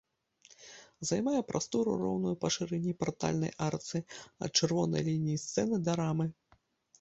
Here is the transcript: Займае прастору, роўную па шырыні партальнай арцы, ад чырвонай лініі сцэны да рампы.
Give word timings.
Займае 1.09 1.41
прастору, 1.51 1.89
роўную 2.03 2.33
па 2.45 2.51
шырыні 2.55 2.93
партальнай 3.03 3.53
арцы, 3.67 3.97
ад 4.47 4.51
чырвонай 4.63 5.01
лініі 5.11 5.37
сцэны 5.45 5.75
да 5.91 5.99
рампы. 6.03 6.27